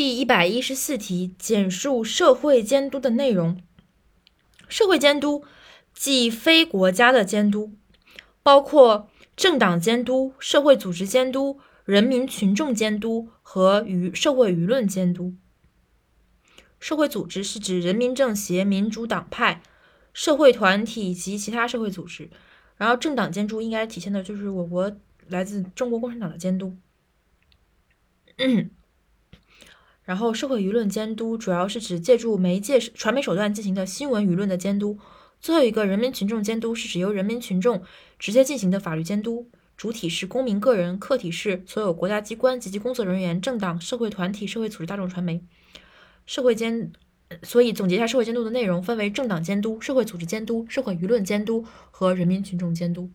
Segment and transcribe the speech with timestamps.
[0.00, 3.60] 第一百一十四题，简述社会监督的内容。
[4.66, 5.44] 社会监督
[5.92, 7.74] 即非国家的监督，
[8.42, 15.34] 包括政党监督、社会组织监督、人民群众监督和舆社会舆论监督。
[16.78, 19.60] 社会组织是指人民政协、民主党派、
[20.14, 22.30] 社会团体及其他社会组织。
[22.78, 24.96] 然后政党监督应该体现的就是我国
[25.28, 26.74] 来自中国共产党的监督。
[30.10, 34.98] 然后，社会舆论监督主要是指借助媒介传媒手段进行的新闻舆论的监督。
[35.40, 37.80] 最后一个人民群众监督是指由人民群众
[38.18, 45.40] 直接进行的法律监督，主体是公民个人，客体是所有国家机关及其工作人员、政党、社会团体、社会组织、大众传媒。
[46.26, 46.90] 社会监，
[47.44, 53.08] 所以总结一下社会监督的内容，分为政党监督、社会组织监督、社会舆论监督和人民群众监督。